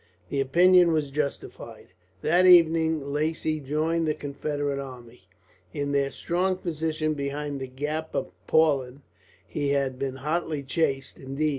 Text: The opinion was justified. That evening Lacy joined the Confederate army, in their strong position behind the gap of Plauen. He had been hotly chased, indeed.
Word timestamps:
The 0.29 0.41
opinion 0.41 0.91
was 0.93 1.11
justified. 1.11 1.89
That 2.23 2.47
evening 2.47 3.03
Lacy 3.05 3.59
joined 3.59 4.07
the 4.07 4.15
Confederate 4.15 4.79
army, 4.79 5.27
in 5.73 5.91
their 5.91 6.11
strong 6.11 6.55
position 6.57 7.13
behind 7.13 7.59
the 7.59 7.67
gap 7.67 8.15
of 8.15 8.31
Plauen. 8.47 9.03
He 9.45 9.69
had 9.73 9.99
been 9.99 10.15
hotly 10.15 10.63
chased, 10.63 11.19
indeed. 11.19 11.49